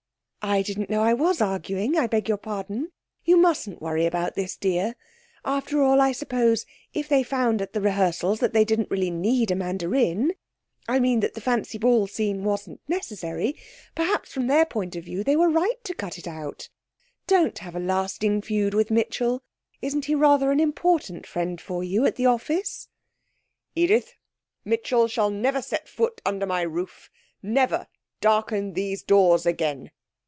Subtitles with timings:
[0.43, 1.95] 'I didn't know I was arguing.
[1.95, 2.91] I beg your pardon.
[3.23, 4.95] You mustn't worry about this, dear.
[5.45, 9.51] After all, I suppose if they found at the rehearsals that they didn't really need
[9.51, 10.33] a mandarin
[10.87, 13.55] I mean, that the fancy ball scene wasn't necessary
[13.93, 16.69] perhaps from their point of view they were right to cut it out.
[17.27, 19.43] Don't have a lasting feud with Mitchell
[19.83, 22.87] isn't he rather an important friend for you at the office?'
[23.75, 24.15] 'Edith,
[24.65, 27.11] Mitchell shall never set foot under my roof
[27.43, 27.85] never
[28.21, 29.91] darken these doors again!'